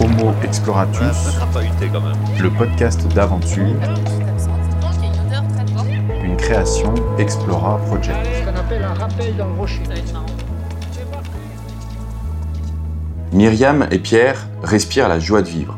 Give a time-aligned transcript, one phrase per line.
[0.00, 1.38] Homo Exploratus,
[2.40, 3.76] le podcast d'aventure,
[6.24, 8.16] une création Explora Project.
[13.32, 15.76] Myriam et Pierre respirent la joie de vivre.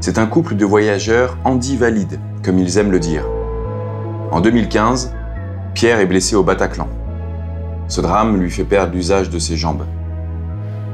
[0.00, 3.24] C'est un couple de voyageurs handi-valides, comme ils aiment le dire.
[4.30, 5.14] En 2015,
[5.72, 6.88] Pierre est blessé au Bataclan.
[7.88, 9.84] Ce drame lui fait perdre l'usage de ses jambes.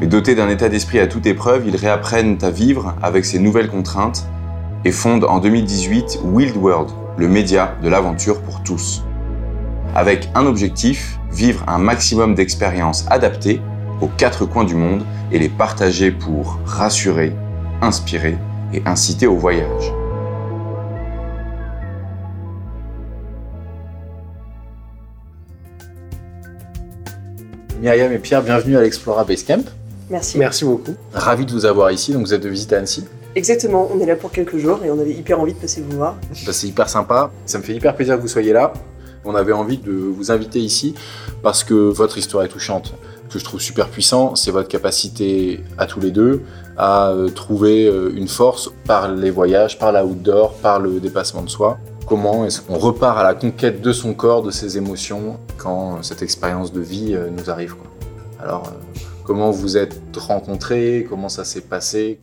[0.01, 3.69] Mais doté d'un état d'esprit à toute épreuve, ils réapprennent à vivre avec ces nouvelles
[3.69, 4.27] contraintes
[4.87, 9.05] et fondent en 2018 Wild World, le média de l'aventure pour tous.
[9.95, 13.61] Avec un objectif, vivre un maximum d'expériences adaptées
[14.01, 17.35] aux quatre coins du monde et les partager pour rassurer,
[17.83, 18.39] inspirer
[18.73, 19.93] et inciter au voyage.
[27.83, 29.80] Myriam et Pierre, bienvenue à l'Explora Basecamp.
[30.11, 30.39] Merci.
[30.39, 30.95] Merci beaucoup.
[31.13, 32.13] Ravi de vous avoir ici.
[32.13, 33.05] Donc vous êtes de visite à Annecy.
[33.37, 35.97] Exactement, on est là pour quelques jours et on avait hyper envie de passer vous
[35.97, 36.17] voir.
[36.45, 37.31] Bah, c'est hyper sympa.
[37.47, 38.73] Ça me fait hyper plaisir que vous soyez là.
[39.25, 40.95] On avait envie de vous inviter ici
[41.43, 42.95] parce que votre histoire est touchante.
[43.29, 46.43] Ce que je trouve super puissant, c'est votre capacité à tous les deux
[46.77, 51.43] à euh, trouver euh, une force par les voyages, par la outdoor, par le dépassement
[51.43, 51.79] de soi.
[52.07, 56.23] Comment est-ce qu'on repart à la conquête de son corps, de ses émotions, quand cette
[56.23, 57.87] expérience de vie euh, nous arrive quoi.
[58.43, 58.73] Alors,
[59.31, 62.19] comment vous êtes rencontrés Comment ça s'est passé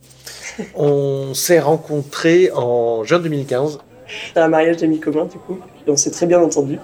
[0.74, 3.78] On s'est rencontrés en juin 2015.
[4.26, 5.58] C'était un mariage d'amis communs, du coup.
[5.86, 6.78] Et on s'est très bien entendu.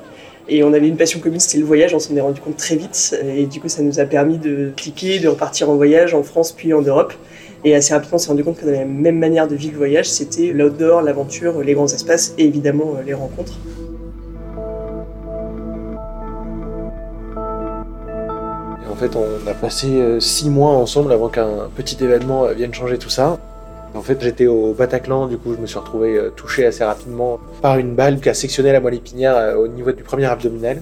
[0.48, 1.94] Et on avait une passion commune, c'était le voyage.
[1.94, 3.14] On s'en est rendu compte très vite.
[3.22, 6.52] Et du coup, ça nous a permis de cliquer, de repartir en voyage en France
[6.52, 7.12] puis en Europe.
[7.64, 9.78] Et assez rapidement, on s'est rendu compte qu'on avait la même manière de vivre le
[9.78, 10.08] voyage.
[10.08, 13.58] C'était l'outdoor, l'aventure, les grands espaces et évidemment les rencontres.
[19.08, 22.98] Fait, on a passé euh, six mois ensemble avant qu'un petit événement euh, vienne changer
[22.98, 23.38] tout ça.
[23.94, 27.38] En fait, j'étais au Bataclan, du coup, je me suis retrouvé euh, touché assez rapidement
[27.62, 30.80] par une balle qui a sectionné la moelle épinière au niveau du premier abdominal.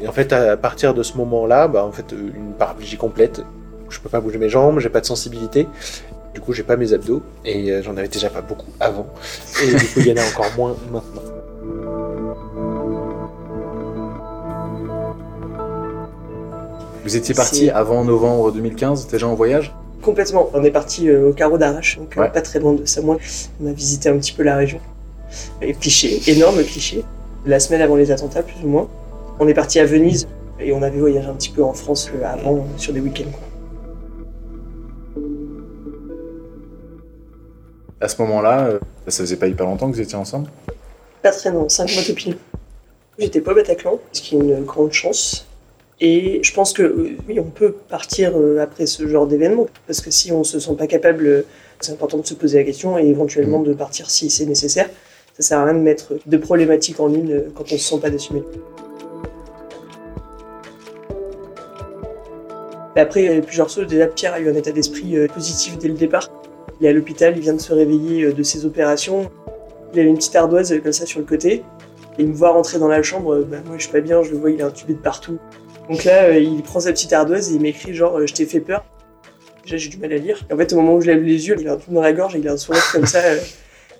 [0.00, 3.42] Et en fait, à partir de ce moment-là, bah, en fait, une paraplégie complète.
[3.90, 5.68] Je peux pas bouger mes jambes, j'ai pas de sensibilité.
[6.32, 9.06] Du coup, j'ai pas mes abdos et j'en avais déjà pas beaucoup avant.
[9.62, 11.39] Et du coup, il y en a encore moins maintenant.
[17.10, 20.48] Vous étiez parti avant novembre 2015, déjà en voyage Complètement.
[20.54, 22.30] On est parti euh, au carreau d'Arrache, donc euh, Ouais.
[22.30, 23.16] pas très loin de Samoa.
[23.60, 24.78] On a visité un petit peu la région.
[25.60, 27.02] Et cliché, énorme cliché.
[27.46, 28.88] La semaine avant les attentats, plus ou moins.
[29.40, 30.28] On est parti à Venise
[30.60, 33.36] et on avait voyagé un petit peu en France euh, avant, sur des week-ends.
[38.00, 38.74] À ce moment-là,
[39.08, 40.48] ça faisait pas hyper longtemps que vous étiez ensemble?
[41.24, 42.36] Pas très long, 5 mois de pile.
[43.18, 45.48] J'étais pas au Bataclan, ce qui est une grande chance.
[46.00, 50.10] Et je pense que oui, on peut partir euh, après ce genre d'événement, parce que
[50.10, 51.42] si on se sent pas capable, euh,
[51.78, 54.88] c'est important de se poser la question et éventuellement de partir si c'est nécessaire.
[55.34, 57.98] Ça sert à rien de mettre deux problématiques en une euh, quand on se sent
[58.00, 58.42] pas d'assumer.
[62.96, 63.86] Mais Après, il y a plusieurs choses.
[63.86, 66.30] Déjà, Pierre a eu un état d'esprit positif dès le départ.
[66.80, 69.30] Il est à l'hôpital, il vient de se réveiller de ses opérations.
[69.92, 71.62] Il avait une petite ardoise comme ça sur le côté.
[72.18, 74.32] Et il me voit rentrer dans la chambre, bah, moi je suis pas bien, je
[74.32, 75.38] le vois, il est intubé de partout.
[75.90, 78.46] Donc là, euh, il prend sa petite ardoise et il m'écrit genre euh, je t'ai
[78.46, 78.84] fait peur.
[79.64, 80.40] Déjà j'ai du mal à lire.
[80.48, 82.00] Et en fait au moment où je lève les yeux, il a un truc dans
[82.00, 83.38] la gorge et il a un sourire comme ça, euh,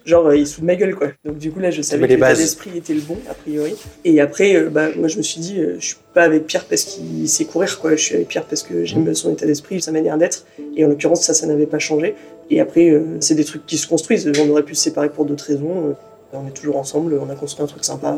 [0.04, 1.08] genre il se fout de ma gueule quoi.
[1.24, 3.74] Donc du coup là je savais que l'état d'esprit était le bon a priori.
[4.04, 7.28] Et après, bah, moi je me suis dit je suis pas avec Pierre parce qu'il
[7.28, 10.16] sait courir quoi, je suis avec Pierre parce que j'aime son état d'esprit, sa manière
[10.16, 10.46] d'être.
[10.76, 12.14] Et en l'occurrence ça, ça n'avait pas changé.
[12.50, 14.30] Et après c'est des trucs qui se construisent.
[14.40, 15.96] On aurait pu se séparer pour d'autres raisons.
[16.32, 18.16] On est toujours ensemble, on a construit un truc sympa.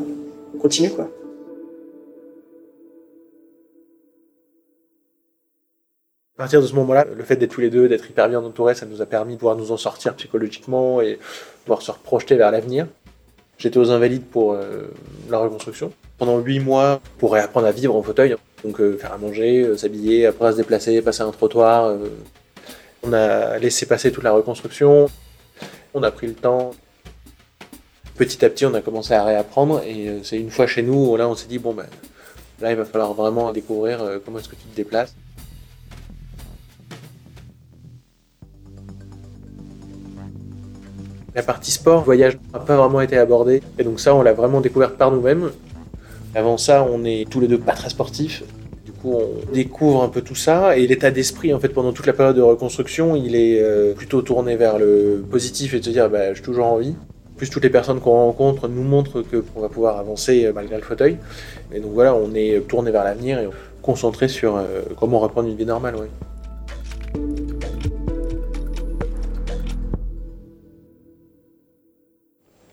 [0.55, 1.11] On continue quoi.
[6.43, 8.75] À partir de ce moment-là, le fait d'être tous les deux, d'être hyper bien entourés,
[8.75, 11.21] ça nous a permis de pouvoir nous en sortir psychologiquement et
[11.65, 12.89] pouvoir se projeter vers l'avenir.
[13.59, 14.89] J'étais aux Invalides pour euh,
[15.31, 15.93] la reconstruction.
[16.19, 18.35] Pendant huit mois, pour réapprendre à vivre en fauteuil.
[18.65, 21.95] Donc euh, faire à manger, euh, s'habiller, après se déplacer, passer un trottoir.
[23.05, 25.07] On a laissé passer toute la reconstruction.
[25.95, 26.73] On a pris le temps.
[28.17, 29.81] Petit à petit, on a commencé à réapprendre.
[29.87, 31.87] Et c'est une fois chez nous, là, on s'est dit, bon, ben,
[32.61, 35.15] là, il va falloir vraiment découvrir comment est-ce que tu te déplaces.
[41.35, 43.63] La partie sport, voyage, n'a pas vraiment été abordée.
[43.79, 45.51] Et donc ça, on l'a vraiment découvert par nous-mêmes.
[46.35, 48.43] Avant ça, on est tous les deux pas très sportifs.
[48.85, 50.77] Du coup, on découvre un peu tout ça.
[50.77, 54.21] Et l'état d'esprit, en fait, pendant toute la période de reconstruction, il est euh, plutôt
[54.21, 56.95] tourné vers le positif et de se dire, bah, j'ai toujours envie.
[57.37, 60.77] Plus toutes les personnes qu'on rencontre nous montrent que on va pouvoir avancer euh, malgré
[60.77, 61.17] le fauteuil.
[61.73, 63.49] Et donc voilà, on est tourné vers l'avenir et
[63.81, 65.97] concentré sur euh, comment reprendre une vie normale.
[65.97, 67.41] ouais.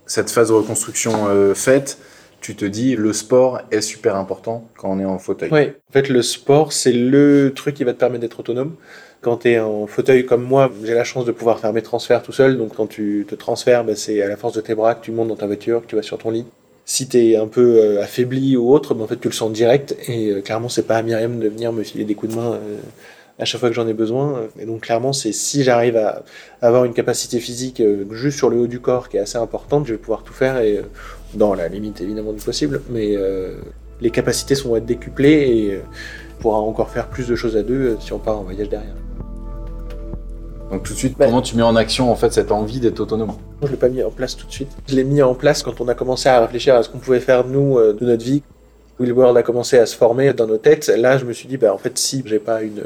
[0.10, 2.00] Cette phase de reconstruction euh, faite,
[2.42, 5.50] tu te dis le sport est super important quand on est en fauteuil.
[5.52, 8.76] Oui, en fait, le sport, c'est le truc qui va te permettre d'être autonome.
[9.22, 12.24] Quand tu es en fauteuil comme moi, j'ai la chance de pouvoir faire mes transferts
[12.24, 12.58] tout seul.
[12.58, 15.12] Donc, quand tu te transfères, bah, c'est à la force de tes bras que tu
[15.12, 16.46] montes dans ta voiture, que tu vas sur ton lit.
[16.86, 19.52] Si tu es un peu euh, affaibli ou autre, bah, en fait, tu le sens
[19.52, 19.96] direct.
[20.08, 22.58] Et euh, clairement, c'est pas à Myriam de venir me filer des coups de main
[23.40, 24.42] à chaque fois que j'en ai besoin.
[24.60, 26.24] Et donc, clairement, c'est si j'arrive à
[26.62, 29.88] avoir une capacité physique euh, juste sur le haut du corps qui est assez importante,
[29.88, 30.82] je vais pouvoir tout faire et euh,
[31.34, 32.82] dans la limite évidemment du possible.
[32.90, 33.56] Mais euh,
[34.02, 35.82] les capacités sont être décuplées et
[36.38, 38.96] on pourra encore faire plus de choses à deux si on part en voyage derrière.
[40.70, 43.00] Donc tout de suite, Bah- comment tu mets en action en fait cette envie d'être
[43.00, 43.32] autonome?
[43.64, 44.70] Je l'ai pas mis en place tout de suite.
[44.88, 47.20] Je l'ai mis en place quand on a commencé à réfléchir à ce qu'on pouvait
[47.20, 48.44] faire nous de notre vie.
[49.00, 50.90] Will World a commencé à se former dans nos têtes.
[50.90, 52.84] Là, je me suis dit, bah, en fait, si j'ai pas une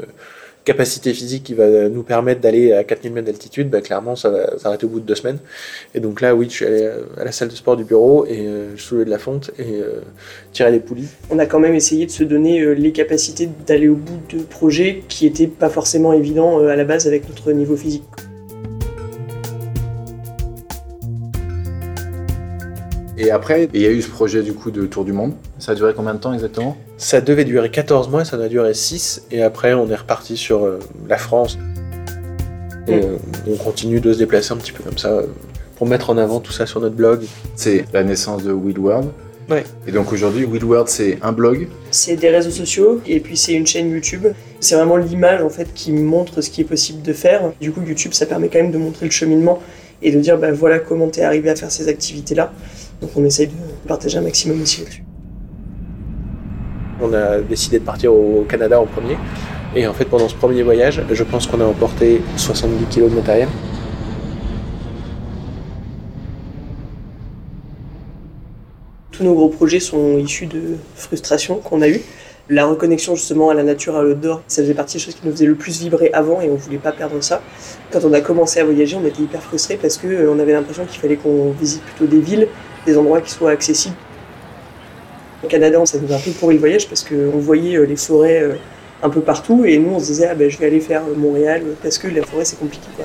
[0.64, 4.58] capacité physique qui va nous permettre d'aller à 4000 mètres d'altitude, bah, clairement, ça va
[4.58, 5.38] s'arrêter au bout de deux semaines.
[5.94, 8.26] Et donc là, oui, je suis allé euh, à la salle de sport du bureau
[8.26, 10.00] et euh, je soulevais de la fonte et euh,
[10.52, 11.08] tirais des poulies.
[11.30, 14.42] On a quand même essayé de se donner euh, les capacités d'aller au bout de
[14.42, 18.04] projets qui n'étaient pas forcément évidents euh, à la base avec notre niveau physique.
[23.16, 25.34] Et après, il y a eu ce projet du coup de tour du monde.
[25.58, 26.76] Ça a duré combien de temps exactement?
[26.96, 30.36] Ça devait durer 14 mois, ça en a duré 6, et après on est reparti
[30.36, 30.78] sur euh,
[31.08, 31.56] la France.
[32.88, 33.00] Et Mm.
[33.02, 33.16] euh,
[33.48, 35.26] on continue de se déplacer un petit peu comme ça, euh,
[35.76, 37.24] pour mettre en avant tout ça sur notre blog.
[37.56, 39.08] C'est la naissance de Will World.
[39.50, 39.62] Ouais.
[39.86, 41.68] Et donc aujourd'hui, Will World, c'est un blog.
[41.90, 44.26] C'est des réseaux sociaux et puis c'est une chaîne YouTube.
[44.60, 47.52] C'est vraiment l'image en fait qui montre ce qui est possible de faire.
[47.60, 49.60] Du coup, YouTube, ça permet quand même de montrer le cheminement
[50.02, 52.52] et de dire bah voilà comment t'es arrivé à faire ces activités-là.
[53.04, 53.52] Donc on essaye de
[53.86, 55.04] partager un maximum aussi là-dessus.
[57.02, 59.18] On a décidé de partir au Canada en premier.
[59.76, 63.14] Et en fait, pendant ce premier voyage, je pense qu'on a emporté 70 kg de
[63.16, 63.48] matériel.
[69.12, 72.00] Tous nos gros projets sont issus de frustrations qu'on a eues.
[72.48, 75.32] La reconnexion justement à la nature, à l'outdoor, ça faisait partie des choses qui nous
[75.32, 77.42] faisaient le plus vibrer avant et on voulait pas perdre ça.
[77.90, 80.52] Quand on a commencé à voyager, on était hyper frustrés parce que euh, on avait
[80.52, 82.48] l'impression qu'il fallait qu'on visite plutôt des villes,
[82.86, 83.96] des endroits qui soient accessibles.
[85.44, 87.96] Au Canada, ça nous a un peu pourri le voyage parce qu'on voyait euh, les
[87.96, 88.54] forêts euh,
[89.02, 91.14] un peu partout et nous on se disait ah ben je vais aller faire euh,
[91.14, 93.04] Montréal parce que la forêt c'est compliqué quoi.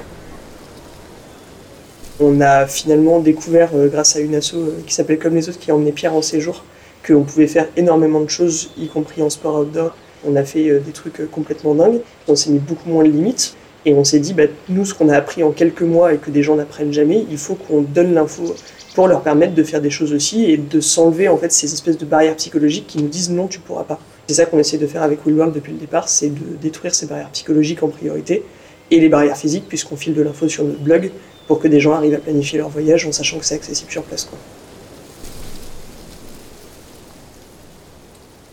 [2.22, 4.56] On a finalement découvert, grâce à une asso
[4.86, 6.66] qui s'appelle Comme les autres, qui a emmené Pierre en séjour,
[7.08, 9.96] qu'on pouvait faire énormément de choses, y compris en sport outdoor.
[10.28, 12.02] On a fait des trucs complètement dingues.
[12.28, 13.56] On s'est mis beaucoup moins de limites.
[13.90, 16.30] Et on s'est dit, bah, nous, ce qu'on a appris en quelques mois et que
[16.30, 18.56] des gens n'apprennent jamais, il faut qu'on donne l'info
[18.94, 21.98] pour leur permettre de faire des choses aussi et de s'enlever en fait ces espèces
[21.98, 24.00] de barrières psychologiques qui nous disent non, tu pourras pas.
[24.28, 27.08] C'est ça qu'on essaie de faire avec World depuis le départ, c'est de détruire ces
[27.08, 28.44] barrières psychologiques en priorité
[28.92, 31.10] et les barrières physiques puisqu'on file de l'info sur notre blog
[31.48, 34.04] pour que des gens arrivent à planifier leur voyage en sachant que c'est accessible sur
[34.04, 34.30] place.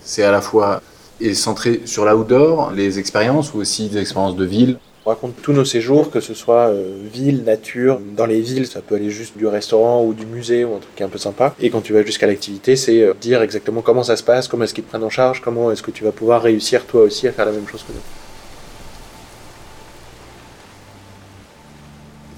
[0.02, 0.80] C'est à la fois
[1.20, 4.78] est centré sur l'outdoor, les expériences ou aussi des expériences de ville?
[5.06, 8.00] On raconte tous nos séjours, que ce soit euh, ville, nature.
[8.16, 11.00] Dans les villes, ça peut aller juste du restaurant ou du musée ou un truc
[11.00, 11.54] un peu sympa.
[11.60, 14.64] Et quand tu vas jusqu'à l'activité, c'est euh, dire exactement comment ça se passe, comment
[14.64, 17.28] est-ce qu'ils te prennent en charge, comment est-ce que tu vas pouvoir réussir toi aussi
[17.28, 18.00] à faire la même chose que nous.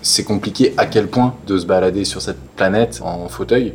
[0.02, 3.72] C'est compliqué à quel point de se balader sur cette planète en fauteuil,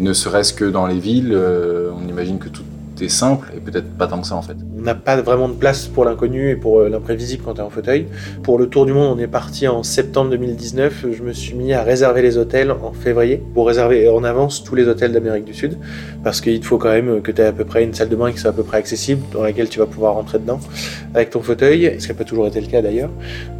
[0.00, 1.32] ne serait-ce que dans les villes.
[1.32, 2.64] euh, on imagine que tout
[3.08, 4.56] simple et peut-être pas tant que ça en fait.
[4.78, 7.64] On n'a pas vraiment de place pour l'inconnu et pour euh, l'imprévisible quand tu es
[7.64, 8.06] en fauteuil.
[8.42, 11.06] Pour le tour du monde, on est parti en septembre 2019.
[11.12, 14.74] Je me suis mis à réserver les hôtels en février pour réserver en avance tous
[14.74, 15.78] les hôtels d'Amérique du Sud
[16.24, 18.16] parce qu'il te faut quand même que tu aies à peu près une salle de
[18.16, 20.60] bain qui soit à peu près accessible dans laquelle tu vas pouvoir rentrer dedans
[21.14, 23.10] avec ton fauteuil, ce qui n'a pas toujours été le cas d'ailleurs.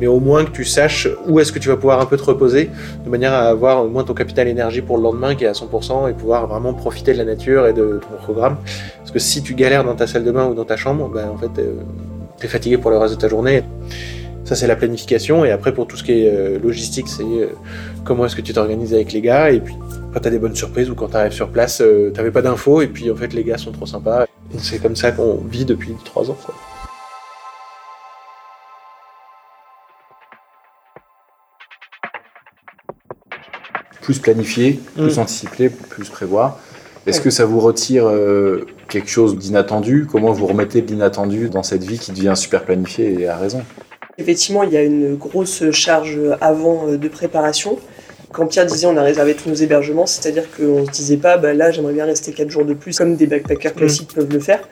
[0.01, 2.25] Mais au moins que tu saches où est-ce que tu vas pouvoir un peu te
[2.25, 2.71] reposer
[3.05, 5.53] de manière à avoir au moins ton capital énergie pour le lendemain qui est à
[5.53, 8.57] 100% et pouvoir vraiment profiter de la nature et de ton programme.
[8.99, 11.29] Parce que si tu galères dans ta salle de bain ou dans ta chambre, ben,
[11.31, 11.77] en fait, euh,
[12.39, 13.63] t'es fatigué pour le reste de ta journée.
[14.45, 15.45] Ça, c'est la planification.
[15.45, 17.51] Et après, pour tout ce qui est euh, logistique, c'est euh,
[18.05, 19.51] comment est-ce que tu t'organises avec les gars.
[19.53, 19.75] Et puis,
[20.13, 22.83] quand t'as des bonnes surprises ou quand t'arrives sur place, euh, t'avais pas d'infos.
[22.83, 24.27] Et puis, en fait, les gars sont trop sympas.
[24.59, 26.37] C'est comme ça qu'on vit depuis trois ans.
[26.45, 26.55] Quoi.
[34.01, 35.21] Plus planifié, plus Mm.
[35.21, 36.59] anticipé, plus prévoir.
[37.07, 40.07] Est-ce que ça vous retire euh, quelque chose d'inattendu?
[40.11, 43.63] Comment vous remettez de l'inattendu dans cette vie qui devient super planifiée et à raison?
[44.19, 47.79] Effectivement, il y a une grosse charge avant euh, de préparation.
[48.33, 51.53] Quand Pierre disait on a réservé tous nos hébergements, c'est-à-dire qu'on se disait pas bah
[51.53, 54.67] là j'aimerais bien rester 4 jours de plus comme des backpackers classiques peuvent le faire.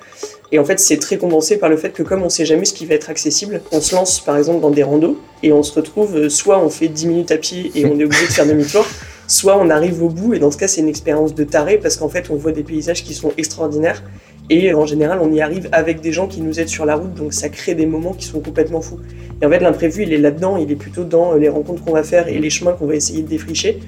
[0.50, 2.72] Et en fait c'est très condensé par le fait que comme on sait jamais ce
[2.72, 5.75] qui va être accessible, on se lance par exemple dans des randos et on se
[5.75, 8.46] retrouve euh, soit on fait 10 minutes à pied et on est obligé de faire
[8.46, 8.87] demi-tour,
[9.30, 11.96] soit on arrive au bout, et dans ce cas, c'est une expérience de taré, parce
[11.96, 14.02] qu'en fait, on voit des paysages qui sont extraordinaires,
[14.50, 17.14] et en général, on y arrive avec des gens qui nous aident sur la route,
[17.14, 18.99] donc ça crée des moments qui sont complètement fous.
[19.40, 22.02] Et en fait, l'imprévu, il est là-dedans, il est plutôt dans les rencontres qu'on va
[22.02, 23.78] faire et les chemins qu'on va essayer de défricher.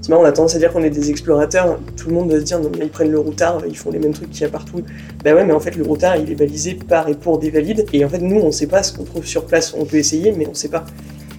[0.00, 1.78] C'est on a tendance à dire qu'on est des explorateurs.
[1.96, 4.00] Tout le monde doit se dire, non, mais ils prennent le routard, ils font les
[4.00, 4.82] mêmes trucs qu'il y a partout.
[5.22, 7.86] Ben ouais, mais en fait, le routard, il est balisé par et pour des valides.
[7.92, 9.74] Et en fait, nous, on sait pas ce qu'on trouve sur place.
[9.78, 10.84] On peut essayer, mais on sait pas.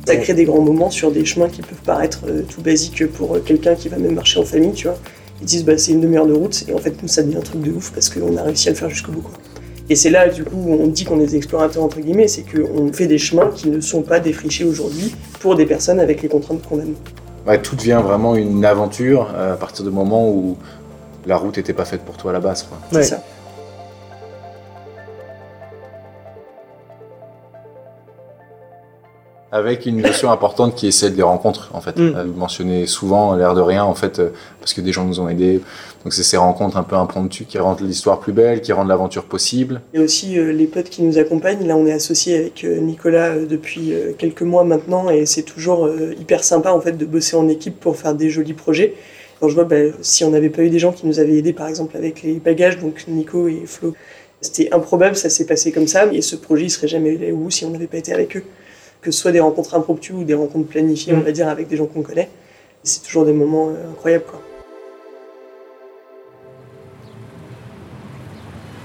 [0.06, 3.36] Ça crée des grands moments sur des chemins qui peuvent paraître euh, tout basiques pour
[3.36, 4.98] euh, quelqu'un qui va même marcher en famille, tu vois.
[5.42, 6.66] Ils disent, bah, c'est une demi-heure de route.
[6.68, 8.72] Et en fait, nous, ça devient un truc de ouf parce qu'on a réussi à
[8.72, 9.34] le faire jusqu'au bout, quoi.
[9.90, 12.44] Et c'est là, du coup, où on dit qu'on est des explorateurs, entre guillemets, c'est
[12.44, 16.30] qu'on fait des chemins qui ne sont pas défrichés aujourd'hui pour des personnes avec les
[16.30, 16.96] contraintes qu'on a nous.
[17.46, 20.56] Ouais, tout devient vraiment une aventure euh, à partir du moment où
[21.26, 22.64] la route n'était pas faite pour toi à la base.
[22.64, 22.78] Quoi.
[22.94, 23.24] C'est ça.
[29.56, 31.96] Avec une notion importante qui est celle des rencontres, en fait.
[31.98, 32.16] Mm.
[32.16, 34.30] Euh, Vous mentionnez souvent, l'air de rien, en fait, euh,
[34.60, 35.62] parce que des gens nous ont aidés.
[36.04, 39.26] Donc c'est ces rencontres un peu impromptues qui rendent l'histoire plus belle, qui rendent l'aventure
[39.26, 39.82] possible.
[39.94, 41.68] Et aussi euh, les potes qui nous accompagnent.
[41.68, 46.44] Là, on est associé avec Nicolas depuis quelques mois maintenant et c'est toujours euh, hyper
[46.44, 48.96] sympa en fait de bosser en équipe pour faire des jolis projets.
[49.40, 51.54] Quand je vois, bah, si on n'avait pas eu des gens qui nous avaient aidés,
[51.54, 53.94] par exemple avec les bagages, donc Nico et Flo,
[54.42, 56.12] c'était improbable, ça s'est passé comme ça.
[56.12, 58.36] Et ce projet, il serait jamais allé au bout si on n'avait pas été avec
[58.36, 58.44] eux.
[59.04, 61.20] Que ce soit des rencontres impromptues ou des rencontres planifiées, Mm.
[61.20, 62.30] on va dire, avec des gens qu'on connaît.
[62.84, 64.42] C'est toujours des moments euh, incroyables, quoi.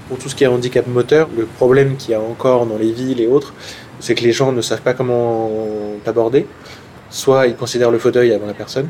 [0.09, 2.91] Pour tout ce qui est handicap moteur, le problème qu'il y a encore dans les
[2.91, 3.53] villes et autres,
[3.99, 5.49] c'est que les gens ne savent pas comment
[6.03, 6.47] t'aborder.
[7.11, 8.87] Soit ils considèrent le fauteuil avant la personne,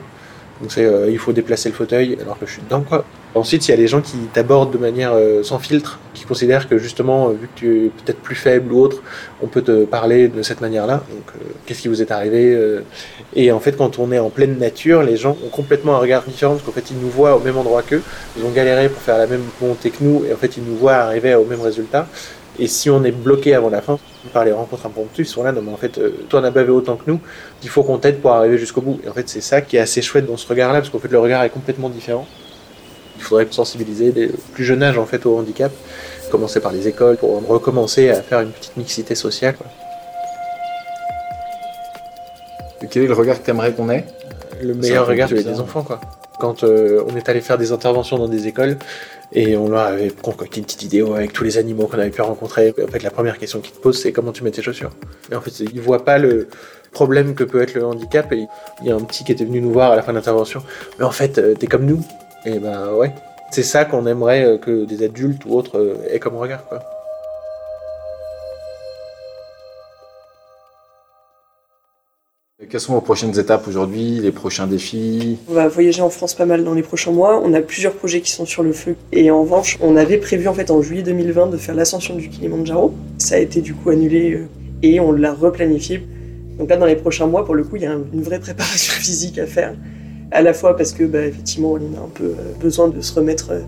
[0.62, 3.06] donc c'est euh, il faut déplacer le fauteuil alors que je suis dedans quoi.
[3.36, 6.68] Ensuite, il y a les gens qui t'abordent de manière euh, sans filtre, qui considèrent
[6.68, 9.04] que justement, euh, vu que tu es peut-être plus faible ou autre,
[9.44, 11.04] on peut te parler de cette manière-là.
[11.12, 12.82] Donc, euh, qu'est-ce qui vous est arrivé euh?
[13.36, 16.24] Et en fait, quand on est en pleine nature, les gens ont complètement un regard
[16.24, 18.01] différent parce qu'en fait, ils nous voient au même endroit qu'eux.
[18.36, 20.75] Ils ont galéré pour faire la même montée que nous et en fait, ils nous
[20.75, 22.08] voient arriver au même résultat.
[22.60, 23.98] Et si on est bloqué avant la fin,
[24.34, 26.51] par les rencontres impromptues, ils sont là, non mais en fait, euh, toi on a
[26.51, 27.20] bavé autant que nous,
[27.63, 29.00] il faut qu'on t'aide pour arriver jusqu'au bout.
[29.06, 31.08] Et en fait, c'est ça qui est assez chouette dans ce regard-là, parce qu'en fait,
[31.08, 32.28] le regard est complètement différent.
[33.16, 35.72] Il faudrait sensibiliser dès le plus jeune âge en fait au handicap,
[36.32, 39.56] commencer par les écoles pour recommencer à faire une petite mixité sociale.
[39.56, 39.68] quoi.
[42.82, 44.06] Et quel est le regard que tu aimerais qu'on ait?
[44.62, 45.54] Le meilleur regard, c'est bizarre.
[45.54, 46.00] des enfants quoi.
[46.39, 48.78] Quand euh, on est allé faire des interventions dans des écoles
[49.32, 52.22] et on leur avait concocté une petite vidéo avec tous les animaux qu'on avait pu
[52.22, 54.92] rencontrer, en fait la première question qu'ils te posent c'est comment tu mets tes chaussures.
[55.32, 56.48] Et en fait ils voient pas le
[56.92, 58.48] problème que peut être le handicap et
[58.82, 60.64] il y a un petit qui était venu nous voir à la fin de l'intervention.
[60.98, 62.02] Mais en fait euh, t'es comme nous.
[62.46, 63.14] Et ben ouais.
[63.52, 66.84] C'est ça qu'on aimerait euh, que des adultes ou autres euh, aient comme regard quoi.
[72.70, 76.46] Quelles sont vos prochaines étapes aujourd'hui, les prochains défis On va voyager en France pas
[76.46, 77.42] mal dans les prochains mois.
[77.44, 78.96] On a plusieurs projets qui sont sur le feu.
[79.12, 82.30] Et en revanche, on avait prévu en fait en juillet 2020 de faire l'ascension du
[82.30, 82.94] Kilimanjaro.
[83.18, 84.48] Ça a été du coup annulé euh,
[84.84, 86.06] et on l'a replanifié.
[86.60, 88.40] Donc là, dans les prochains mois, pour le coup, il y a un- une vraie
[88.40, 89.74] préparation physique à faire.
[90.32, 93.14] À la fois parce que, bah, effectivement, on a un peu euh, besoin de se
[93.14, 93.62] remettre euh,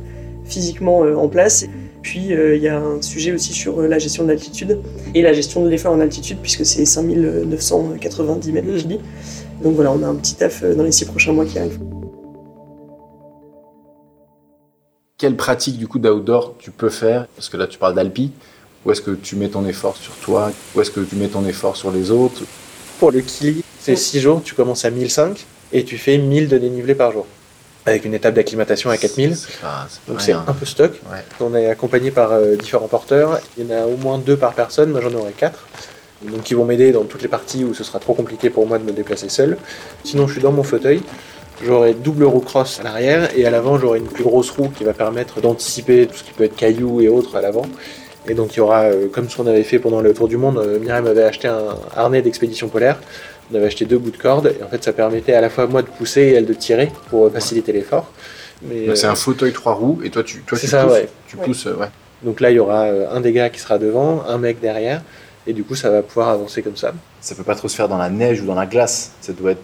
[0.46, 1.66] physiquement euh, en place.
[2.02, 4.80] Puis euh, il y a un sujet aussi sur euh, la gestion de l'altitude
[5.14, 8.78] et la gestion de l'effort en altitude, puisque c'est 5990 mètres de Mm.
[8.78, 9.00] Kili.
[9.64, 11.80] Donc voilà, on a un petit taf euh, dans les six prochains mois qui arrivent.
[15.18, 17.28] Quelle pratique du coup d'outdoor tu peux faire?
[17.36, 18.32] Parce que là tu parles d'alpi.
[18.84, 20.52] Où est-ce que tu mets ton effort sur toi?
[20.76, 22.42] Où est-ce que tu mets ton effort sur les autres?
[23.00, 26.58] Pour le Kili, c'est 6 jours, tu commences à 1005 et tu fais 1000 de
[26.58, 27.28] dénivelé par jour.
[27.86, 29.36] Avec une étape d'acclimatation à 4000.
[29.36, 30.92] C'est pas- c'est pas Donc c'est un peu stock.
[31.12, 31.18] Ouais.
[31.40, 33.40] On est accompagné par euh, différents porteurs.
[33.58, 34.92] Il y en a au moins deux par personne.
[34.92, 35.68] Moi j'en aurai quatre.
[36.24, 38.78] Donc qui vont m'aider dans toutes les parties où ce sera trop compliqué pour moi
[38.78, 39.58] de me déplacer seul.
[40.04, 41.02] Sinon je suis dans mon fauteuil.
[41.66, 44.84] J'aurai double roue cross à l'arrière et à l'avant j'aurai une plus grosse roue qui
[44.84, 47.66] va permettre d'anticiper tout ce qui peut être cailloux et autres à l'avant.
[48.28, 50.38] Et donc il y aura, euh, comme ce qu'on avait fait pendant le tour du
[50.38, 53.00] monde, euh, Myriam avait acheté un harnais d'expédition polaire.
[53.52, 55.68] On avait acheté deux bouts de corde et en fait ça permettait à la fois
[55.68, 58.12] moi de pousser et elle de tirer pour euh, faciliter l'effort.
[58.62, 60.94] Mais, C'est euh, un fauteuil trois roues et toi tu, toi, C'est tu ça, pousses.
[60.94, 61.10] ouais.
[61.28, 61.46] Tu Ouais.
[61.46, 61.88] pousses, euh, ouais.
[62.24, 65.02] Donc là, il y aura euh, un des gars qui sera devant, un mec derrière,
[65.48, 66.94] et du coup, ça va pouvoir avancer comme ça.
[67.20, 69.14] Ça peut pas trop se faire dans la neige ou dans la glace.
[69.22, 69.62] Ça doit être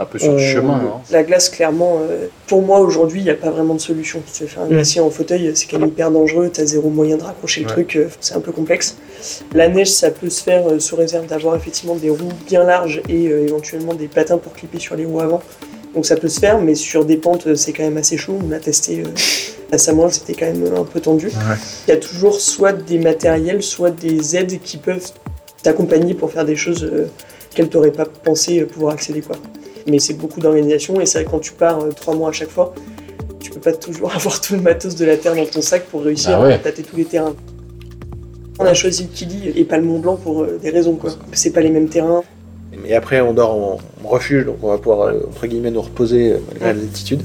[0.00, 0.80] un peu sur le Euh, chemin.
[1.10, 4.22] La glace, clairement, euh, pour moi aujourd'hui, il n'y a pas vraiment de solution.
[4.26, 4.70] Si tu veux faire un Mm.
[4.70, 7.66] glacier en fauteuil, c'est quand même hyper dangereux, tu as zéro moyen de raccrocher le
[7.66, 7.72] Ouais.
[7.72, 8.96] truc, euh, c'est un peu complexe.
[9.54, 13.02] La neige, ça peut se faire euh, sous réserve d'avoir effectivement des roues bien larges
[13.08, 15.42] et euh, éventuellement des patins pour clipper sur les roues avant.
[15.94, 18.38] Donc ça peut se faire, mais sur des pentes, c'est quand même assez chaud.
[18.48, 19.08] On a testé euh,
[19.72, 21.26] à Samoël, c'était quand même un peu tendu.
[21.26, 21.56] Ouais.
[21.86, 25.10] Il y a toujours soit des matériels, soit des aides qui peuvent
[25.62, 27.06] t'accompagner pour faire des choses euh,
[27.54, 29.20] qu'elles t'auraient pas pensé pouvoir accéder.
[29.20, 29.36] Quoi.
[29.86, 32.32] Mais c'est beaucoup d'organisation et c'est vrai que quand tu pars euh, trois mois à
[32.32, 32.74] chaque fois,
[33.40, 36.02] tu peux pas toujours avoir tout le matos de la Terre dans ton sac pour
[36.02, 36.52] réussir Bah ouais.
[36.54, 37.34] à tâter tous les terrains.
[38.58, 41.10] On a choisi le Kili et pas le Mont Blanc pour euh, des raisons quoi.
[41.32, 42.22] C'est pas les mêmes terrains.
[42.82, 46.36] Mais après, on dort en, refuge, donc on va pouvoir, euh, entre guillemets, nous reposer
[46.48, 46.74] malgré Ouais.
[46.74, 47.22] l'altitude.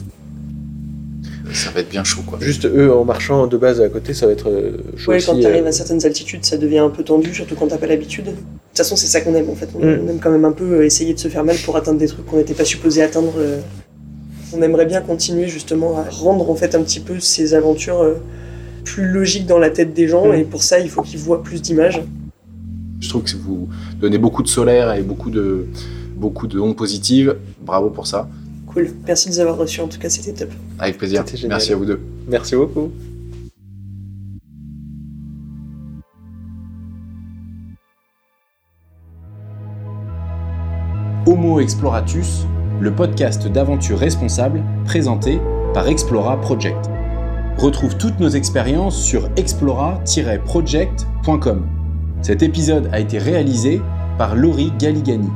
[1.54, 2.38] Ça va être bien chaud, quoi.
[2.42, 5.28] Juste eux, en marchant de base à côté, ça va être euh, chaud Ouais, aussi.
[5.28, 7.78] quand tu arrives euh, à certaines altitudes, ça devient un peu tendu, surtout quand t'as
[7.78, 8.26] pas l'habitude.
[8.26, 8.40] De toute
[8.78, 9.70] façon, c'est ça qu'on aime en fait.
[9.76, 10.00] On, Mm.
[10.06, 12.08] on aime quand même un peu euh, essayer de se faire mal pour atteindre des
[12.08, 13.34] trucs qu'on n'était pas supposé atteindre.
[14.54, 18.16] On aimerait bien continuer justement à rendre en fait un petit peu ces aventures
[18.84, 20.36] plus logiques dans la tête des gens, Mm.
[20.36, 22.02] et pour ça, il faut qu'ils voient plus d'images.
[23.02, 23.68] Je trouve que vous
[24.00, 25.66] donnez beaucoup de solaire et beaucoup de,
[26.16, 27.36] beaucoup de ondes positives.
[27.66, 28.30] Bravo pour ça.
[28.76, 28.92] Cool.
[29.08, 29.80] Merci de nous avoir reçus.
[29.80, 30.50] En tout cas, c'était top.
[30.80, 31.24] Avec plaisir.
[31.48, 32.02] Merci à vous deux.
[32.28, 32.92] Merci beaucoup.
[41.26, 42.46] Homo Exploratus,
[42.82, 45.40] le podcast d'aventure responsable présenté
[45.74, 46.90] par Explora Project.
[47.58, 51.66] Retrouve toutes nos expériences sur explora-project.com.
[52.22, 53.80] Cet épisode a été réalisé
[54.18, 55.30] par Laurie Galigani.